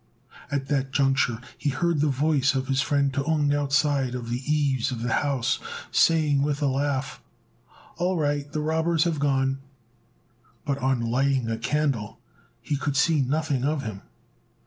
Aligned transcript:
At 0.49 0.65
that 0.69 0.89
juncture 0.91 1.39
he 1.59 1.69
heard 1.69 1.99
the 1.99 2.07
voice 2.07 2.55
of 2.55 2.69
his 2.69 2.81
friend 2.81 3.13
T'ung, 3.13 3.53
outside 3.53 4.15
on 4.15 4.31
the 4.31 4.41
eaves 4.51 4.89
of 4.89 5.03
the 5.03 5.13
house, 5.13 5.59
saying, 5.91 6.41
with 6.41 6.59
a 6.63 6.65
laugh, 6.65 7.21
"All 7.97 8.17
right; 8.17 8.51
the 8.51 8.61
robbers 8.61 9.03
have 9.03 9.19
gone;" 9.19 9.59
but 10.65 10.79
on 10.79 11.01
lighting 11.01 11.51
a 11.51 11.57
candle, 11.59 12.19
he 12.63 12.75
could 12.77 12.97
see 12.97 13.21
nothing 13.21 13.63
of 13.63 13.83
him. 13.83 14.01